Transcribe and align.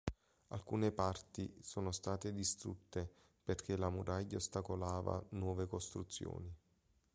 Alcune 0.47 0.91
parti 0.91 1.53
sono 1.61 1.91
state 1.91 2.33
distrutte 2.33 3.07
perché 3.43 3.77
la 3.77 3.91
muraglia 3.91 4.37
ostacolava 4.37 5.23
nuove 5.33 5.67
costruzioni. 5.67 6.51